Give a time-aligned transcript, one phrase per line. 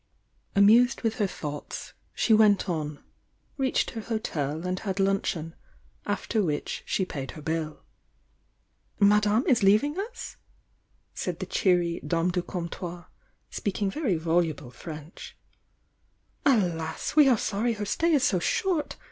[0.55, 3.03] Amused with her thoughts, she went on,
[3.55, 5.53] reached her hotel and had luncheon,
[6.07, 7.83] after which she paid her bill.
[8.99, 10.37] "Madame is leaving us?"
[11.13, 13.09] said the cheery dame du comptoir,
[13.51, 15.37] speaking very voluble French.
[16.47, 18.97] "Alas, we are sorry her stay is so short!